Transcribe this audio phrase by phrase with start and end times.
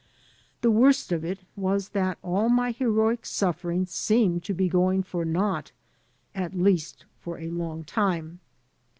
[0.61, 5.23] The worst of it was that all my heroic suffering seemed to be going for
[5.23, 5.71] naught,
[6.33, 8.39] at least for a long time.